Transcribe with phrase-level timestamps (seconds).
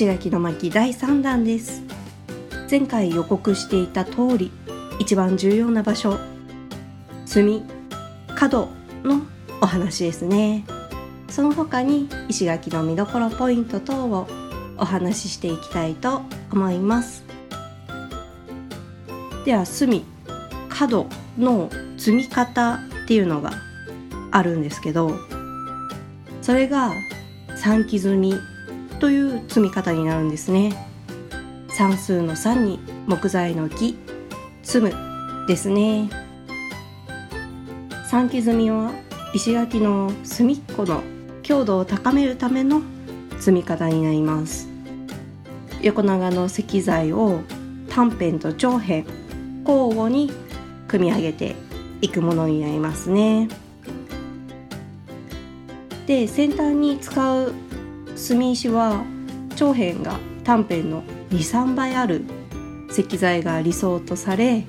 [0.00, 1.82] 石垣の巻第3弾です。
[2.70, 4.50] 前回予告していた通り
[4.98, 6.18] 一番重要な場所
[7.26, 7.62] 隅
[8.34, 8.70] 角
[9.04, 9.20] の
[9.60, 10.64] お話ですね。
[11.28, 14.26] その他に石垣の見どころポイント等を
[14.78, 17.22] お話ししていきたいと思います。
[19.44, 20.06] では隅
[20.70, 21.08] 角
[21.38, 23.52] の積み方っていうのが
[24.30, 25.14] あるんですけど
[26.40, 26.90] それが
[27.54, 28.32] 三木積み
[29.00, 30.74] という積み方になるんですね。
[31.70, 33.96] 算数の3に木材の木。
[34.62, 34.92] 積む
[35.48, 36.10] ですね。
[38.08, 38.92] 三木積みは
[39.34, 41.02] 石垣の隅っこの
[41.42, 42.82] 強度を高めるための
[43.38, 44.68] 積み方になります。
[45.80, 47.40] 横長の石材を
[47.88, 49.04] 短辺と長辺
[49.66, 50.30] 交互に
[50.88, 51.56] 組み上げて
[52.02, 53.48] いくものになりますね。
[56.06, 57.54] で先端に使う
[58.20, 59.02] 墨石は
[59.56, 62.24] 長辺が短辺の23倍ある
[62.90, 64.66] 石材が理想とされ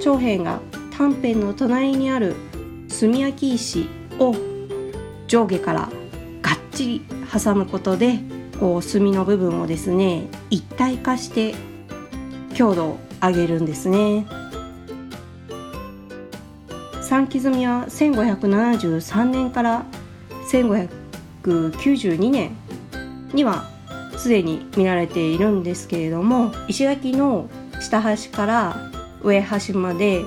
[0.00, 0.60] 長辺が
[0.96, 2.36] 短辺の隣にある
[3.00, 3.88] 炭焼き石
[4.20, 4.36] を
[5.26, 5.90] 上下から
[6.42, 8.20] がっちり挟むことで
[8.60, 11.54] こう炭の部分をですね一体化して
[12.54, 14.26] 強度を上げるんですね。
[17.00, 19.84] 三木積みは1573年から
[21.42, 22.56] 1592年
[23.32, 23.68] には
[24.16, 27.48] すでに見られているんですけれども石垣の
[27.80, 28.90] 下端から
[29.22, 30.24] 上端まで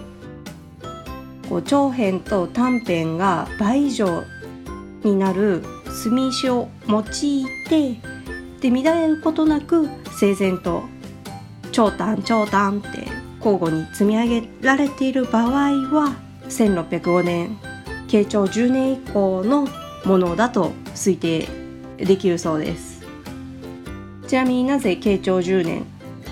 [1.50, 4.24] こう長辺と短辺が倍以上
[5.04, 8.00] になる墨石を用いて
[8.60, 9.88] で乱れることなく
[10.20, 10.84] 整然と
[11.72, 13.08] 長短長短って
[13.38, 15.52] 交互に積み上げられている場合
[15.94, 16.16] は
[16.50, 17.58] 1605年
[18.08, 19.68] 慶長10年以降の
[20.06, 21.48] ものだと推定
[21.98, 23.04] できるそうです。
[24.28, 25.86] ちなみになぜ慶長10年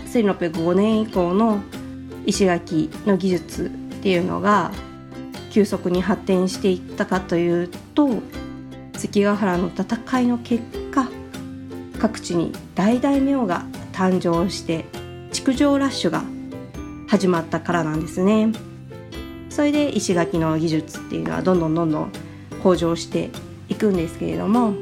[0.07, 1.62] 1605年以降の
[2.25, 3.69] 石垣の技術っ
[4.01, 4.72] ていうのが
[5.51, 8.09] 急速に発展していったかというと
[8.94, 11.07] 関ヶ原の戦いの結果
[12.00, 14.85] 各地に大大名が誕生して
[15.31, 16.24] 築城ラッシュが
[17.07, 18.51] 始まったからなんですね。
[19.50, 22.12] それで石垣の技術っていうのはどんどんどんどん
[22.63, 23.30] 向上して
[23.73, 24.73] いくんですけれども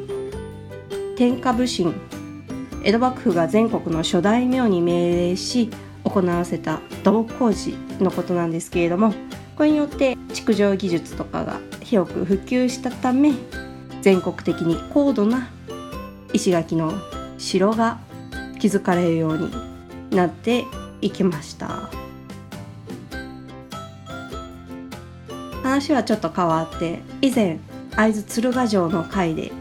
[1.18, 1.96] 天下武神
[2.84, 5.70] 江戸幕府が全国の諸大名に命令し
[6.04, 9.14] 行わせた土木工事のことなんですけれども
[9.56, 13.34] これによって築城技術とかが広く普及したため
[14.02, 15.50] 全国的に高度な
[16.34, 16.92] 石垣の
[17.38, 18.00] 城が
[18.60, 19.52] 築かれるように
[20.16, 20.66] なって
[21.02, 21.90] いきました。
[25.72, 27.58] 話はちょっと変わって以前
[28.02, 29.52] 会津鶴ヶ城の会で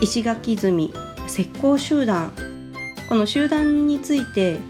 [0.00, 0.94] 石垣積み
[1.26, 2.30] 石膏集団
[3.08, 4.60] この集団について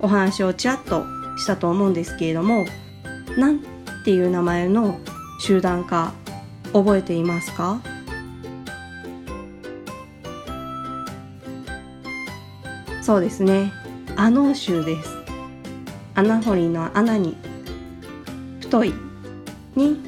[0.00, 1.04] お話をちらっと
[1.36, 2.64] したと思うんですけれども
[3.36, 3.60] 何
[4.06, 4.98] ていう名前の
[5.38, 6.14] 集団か
[6.72, 7.78] 覚えていますか？
[13.02, 13.70] そうですね。
[14.16, 15.14] 穴能集です。
[16.14, 17.36] 穴掘りの穴に
[18.60, 18.94] 太い
[19.74, 20.00] に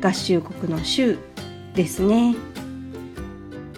[0.00, 1.18] 合衆国の州。
[1.76, 2.34] ですね。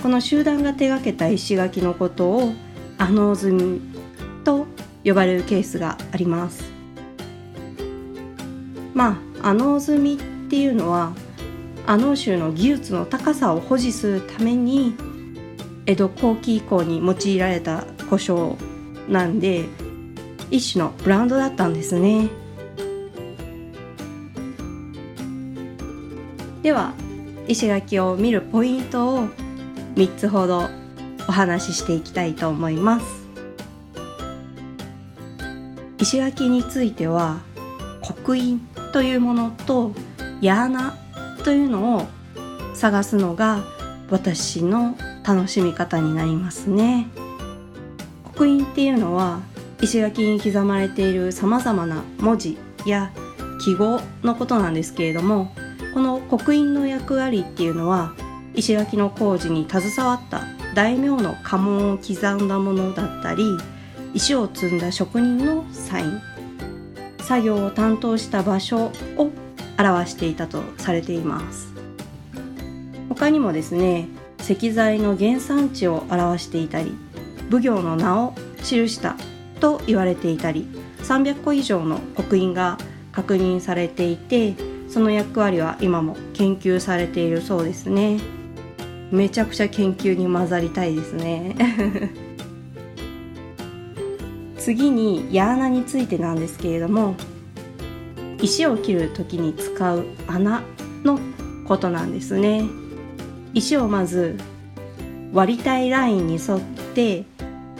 [0.00, 2.52] この集団が手がけた石垣のことを
[2.96, 3.80] 阿能積み
[4.44, 4.66] と
[5.04, 6.64] 呼ばれるケースがあります。
[8.94, 10.16] まあ阿能積みっ
[10.48, 11.12] ていうのは
[11.86, 14.94] 阿能州の技術の高さを保持するために
[15.86, 18.54] 江戸後期以降に用いられた故障
[19.08, 19.64] なんで
[20.50, 22.28] 一種のブランドだったんですね。
[26.62, 26.92] では
[27.48, 29.28] 石垣を見るポイントを
[29.94, 30.68] 3つほど
[31.26, 33.06] お話ししていきたいと思います。
[35.98, 37.40] 石垣については
[38.02, 38.60] 刻印
[38.92, 39.92] というものと
[40.40, 40.94] 矢穴
[41.42, 42.06] というのを
[42.74, 43.64] 探すのが
[44.10, 44.96] 私の
[45.26, 47.08] 楽しみ方になりますね。
[48.24, 49.40] 刻印っていうのは
[49.80, 53.10] 石垣に刻まれているさまざまな文字や
[53.64, 55.52] 記号のことなんですけれども
[55.98, 58.14] この刻印の役割っていうのは
[58.54, 63.42] 石垣の工事に携わった大名の家紋を刻んだものだったり
[64.14, 66.20] 石を積んだ職人のサイン。
[67.18, 69.32] 作業を担当した場所を
[69.76, 71.74] 表していたとされています。
[73.08, 74.06] 他にもですね
[74.38, 76.94] 石材の原産地を表していたり
[77.50, 79.16] 奉行の名を記した
[79.58, 80.68] と言われていたり
[80.98, 82.78] 300個以上の刻印が
[83.10, 84.54] 確認されていて
[84.98, 88.18] その役割は今も研究されているそうですね。
[89.12, 91.54] めちゃくちゃ研究に混ざりたいですね。
[94.58, 97.14] 次に矢穴についてなんですけれども
[98.42, 100.62] 石を切る時に使う穴
[101.04, 101.20] の
[101.64, 102.64] ことなんですね。
[103.54, 104.36] 石をまず
[105.32, 106.60] 割りたいラインに沿っ
[106.96, 107.24] て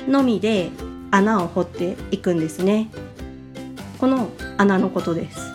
[0.07, 0.71] のみで
[1.11, 2.89] 穴を掘っていくんですね。
[3.99, 5.48] この穴のことです。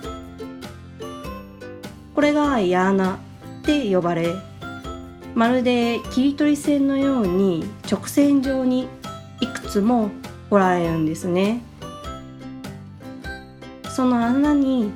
[2.13, 3.17] これが矢穴っ
[3.63, 4.27] て呼ばれ
[5.35, 8.87] まるで切り取り線のように直線上に
[9.41, 10.11] いくつも
[10.49, 11.61] 掘られるんですね。
[13.95, 14.91] その穴に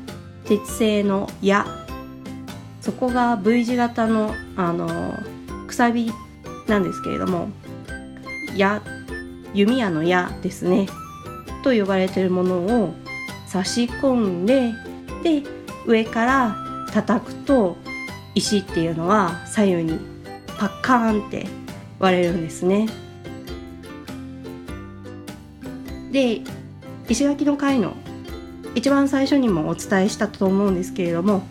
[0.45, 1.65] 鉄製の矢
[2.81, 5.13] そこが V 字型のあの
[5.67, 6.11] くさび
[6.67, 7.49] なんですけれども
[8.55, 8.81] 矢
[9.53, 10.87] 弓矢の矢ですね。
[11.63, 12.93] と呼ばれてるものを
[13.47, 14.73] 差し込んで
[15.23, 15.43] で
[15.85, 17.77] 上から叩くと
[18.35, 19.99] 石っていうのは左右に
[20.57, 21.47] パッカーンって
[21.99, 22.87] 割れるんですね。
[26.11, 26.41] で
[27.09, 27.93] 石垣の回の
[28.75, 31.41] 一番最初にもお伝えしたと思うんですけれども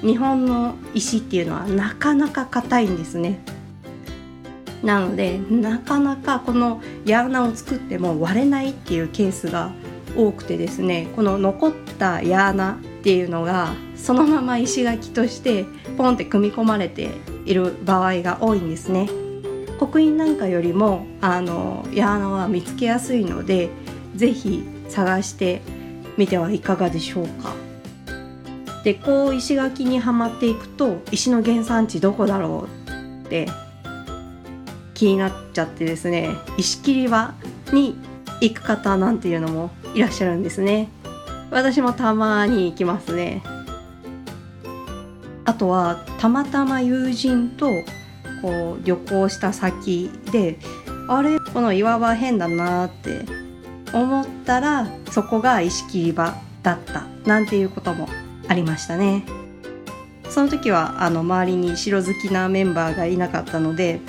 [0.00, 3.40] 日本の石っていうのはなかなか硬いんですね。
[4.82, 9.72] なのでなかなかこの矢穴を作っても割れないっていうケースが
[10.16, 15.64] 多くてですねこの残った矢穴っていうのがそのまま石垣として
[15.96, 17.12] ポンって組み込まれて
[17.44, 19.08] いる場合が多いんですね。
[19.78, 23.70] 刻印なんかよりもあの矢穴は見つけやすいので
[24.16, 25.62] 是非探して
[26.16, 27.54] みてはいかがでしょうか。
[28.82, 33.46] でこう石垣にはまっていくと石の原産地どこだろうって
[34.94, 37.34] 気になっちゃってですね石切り場
[37.72, 37.96] に
[38.40, 40.88] 行く方なんていうのもいらっしゃるんですね
[41.50, 43.42] 私もたまに行きますね。
[45.44, 47.70] あとはたまたま友人と
[48.42, 50.58] こう旅行した先で
[51.08, 53.24] あれこの岩場変だなって
[53.92, 58.08] 思ったらそこが石切り場だったなんていうことも
[58.48, 59.24] ありましたね。
[60.28, 64.00] その時はあの周りに城好きなメンバーがいなかったので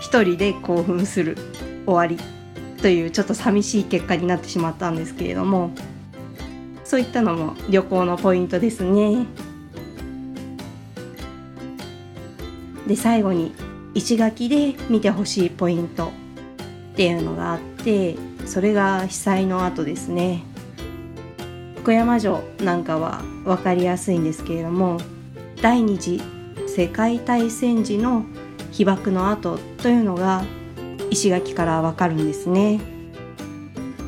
[0.00, 1.36] 一人で興奮する
[1.86, 2.18] 終わり
[2.82, 5.70] というちょっと寂しい結果になってしまったんですけれども
[6.88, 9.26] そういったのも旅行のポイントですね。
[12.86, 13.52] で最後に
[13.92, 16.06] 石垣で見てほしいポイント
[16.92, 20.42] っていうのがあってそれが被災の後ですね。
[21.76, 24.96] 福山城なんかは分かりやすいんですけれども
[25.60, 26.22] 第二次
[26.66, 28.24] 世界大戦時の
[28.72, 30.42] 被爆の跡というのが
[31.10, 32.80] 石垣からわかるんですね。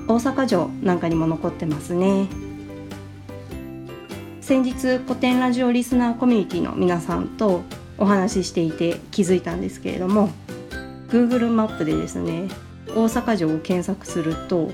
[0.08, 2.49] 大阪城なんかにも残ってますね。
[4.50, 7.62] 先日古典ラジオリスナーコミュニティの皆さんと
[7.98, 10.28] お話ししていて気づいたんですけれども
[11.06, 12.48] Google マップでですね
[12.88, 14.72] 大阪城を検索すると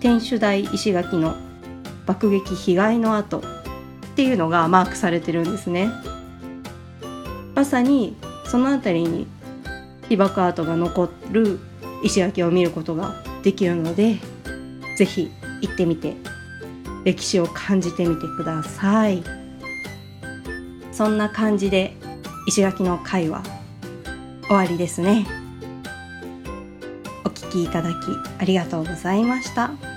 [0.00, 1.36] 天守台石垣の
[2.06, 3.42] 爆撃被害の跡っ
[4.16, 5.90] ていうのがマークされてるんですね。
[7.54, 8.16] まさに
[8.46, 9.26] その辺りに
[10.08, 11.60] 被爆跡が残る
[12.02, 14.16] 石垣を見ることができるので
[14.96, 15.30] 是非
[15.60, 16.16] 行ってみて
[17.04, 19.22] 歴史を感じてみてください
[20.92, 21.94] そんな感じで
[22.46, 23.42] 石垣の会は
[24.46, 25.26] 終わりですね
[27.24, 27.94] お聞きいただき
[28.38, 29.93] ありがとうございました。